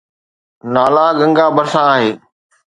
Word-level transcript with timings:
تالا 0.73 1.05
گنگا 1.19 1.45
ڀرسان 1.55 1.85
آهي. 1.93 2.11